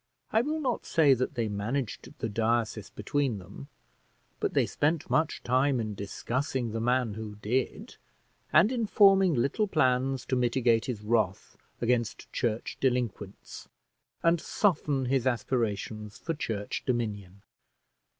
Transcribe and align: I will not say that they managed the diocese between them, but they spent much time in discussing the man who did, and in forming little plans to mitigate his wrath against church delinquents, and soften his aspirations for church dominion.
I 0.33 0.41
will 0.41 0.59
not 0.59 0.83
say 0.87 1.13
that 1.13 1.35
they 1.35 1.47
managed 1.47 2.17
the 2.17 2.27
diocese 2.27 2.89
between 2.89 3.37
them, 3.37 3.67
but 4.39 4.55
they 4.55 4.65
spent 4.65 5.11
much 5.11 5.43
time 5.43 5.79
in 5.79 5.93
discussing 5.93 6.71
the 6.71 6.81
man 6.81 7.13
who 7.13 7.35
did, 7.35 7.97
and 8.51 8.71
in 8.71 8.87
forming 8.87 9.35
little 9.35 9.67
plans 9.67 10.25
to 10.25 10.35
mitigate 10.35 10.85
his 10.85 11.03
wrath 11.03 11.55
against 11.81 12.33
church 12.33 12.77
delinquents, 12.79 13.69
and 14.23 14.41
soften 14.41 15.05
his 15.05 15.27
aspirations 15.27 16.17
for 16.17 16.33
church 16.33 16.81
dominion. 16.87 17.43